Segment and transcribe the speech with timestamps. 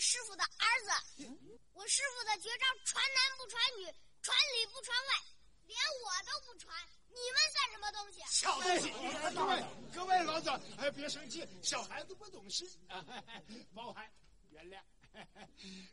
[0.00, 1.28] 师傅的儿子
[1.72, 3.84] 我师傅的绝招传男不传女，
[4.22, 5.12] 传里不传外，
[5.66, 6.74] 连我都不传，
[7.08, 8.22] 你们算什么东西？
[8.28, 8.90] 小东西！
[9.34, 9.64] 各位
[9.94, 12.66] 各位老子，哎，别生气，小孩子不懂事，
[13.74, 14.10] 包涵
[14.50, 14.82] 原谅。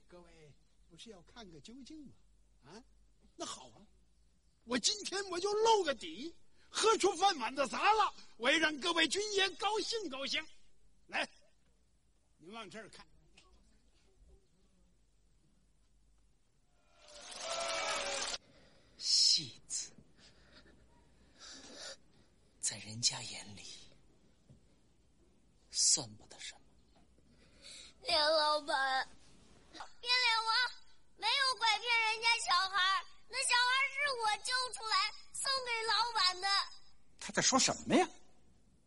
[0.08, 0.54] 各位
[0.90, 2.14] 不是要看个究竟吗？
[2.66, 2.84] 啊，
[3.36, 3.84] 那好啊，
[4.64, 6.34] 我今天我就露个底，
[6.70, 10.46] 喝出饭碗的杂了，我也让各位军爷高兴高兴。
[11.08, 11.28] 来，
[12.38, 13.06] 你往这儿看。
[19.00, 19.92] 戏子，
[22.60, 23.62] 在人家眼里
[25.70, 26.62] 算不得什么。
[28.02, 29.08] 连老板，
[29.72, 30.52] 别脸我，
[31.16, 36.48] 没有拐骗人家小孩，那小孩是我救出来送给老板的。
[37.20, 38.10] 他在说什么呀？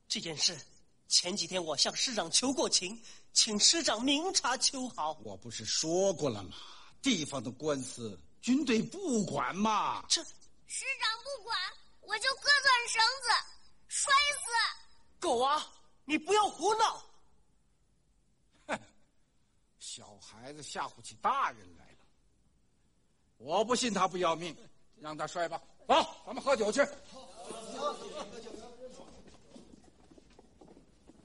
[0.09, 0.61] 这件事
[1.07, 3.01] 前几天我向师长求过情，
[3.33, 5.13] 请师长明察秋毫。
[5.23, 6.57] 我不是说过了吗？
[7.01, 10.05] 地方的官司，军队不管嘛。
[10.09, 10.21] 这
[10.67, 11.57] 师长不管，
[12.01, 13.29] 我就割断绳子，
[13.91, 14.51] 摔死。
[15.19, 15.67] 狗啊，
[16.05, 17.05] 你不要胡闹！
[18.69, 18.81] 哼，
[19.81, 21.99] 小孩子吓唬起大人来了。
[23.37, 24.57] 我不信他不要命，
[25.01, 25.61] 让他摔吧。
[25.89, 26.79] 走，咱们喝酒去。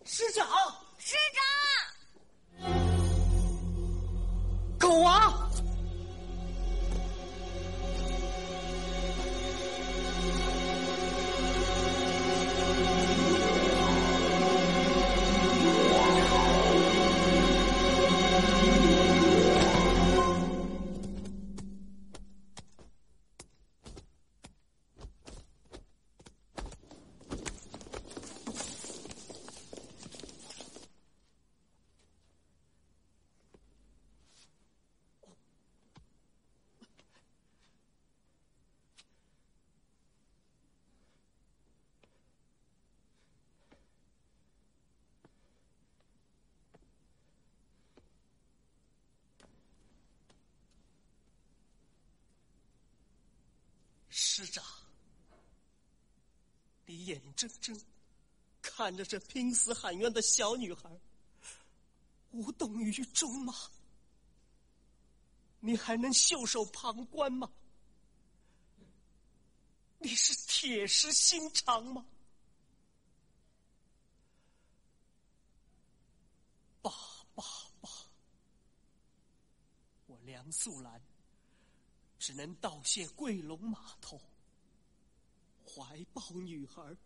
[0.05, 0.47] 师长，
[0.97, 1.43] 师长，
[54.17, 54.63] 师长，
[56.85, 57.77] 你眼睁睁
[58.61, 60.89] 看着这拼死喊冤的小女孩
[62.31, 63.53] 无动于衷吗？
[65.59, 67.51] 你还能袖手旁观吗？
[69.99, 72.05] 你是铁石心肠吗？
[76.81, 76.89] 爸，
[77.35, 77.43] 爸，
[77.81, 77.89] 爸！
[80.05, 81.01] 我梁素兰。
[82.25, 84.19] 只能道谢贵龙码头，
[85.63, 86.97] 怀抱女儿，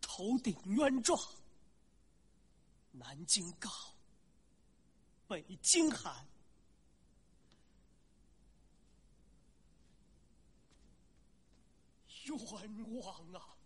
[0.00, 1.20] 头顶冤状。
[2.92, 3.68] 南京告，
[5.26, 6.24] 北京喊，
[12.26, 13.56] 冤枉啊！